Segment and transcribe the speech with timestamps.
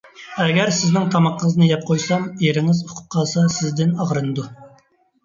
[0.43, 4.49] ئەگەر سىزنىڭ تامىقىڭىزنى يەپ قويسام، ئېرىڭىز ئۇقۇپ قالسا سىزدىن ئاغرىنىدۇ.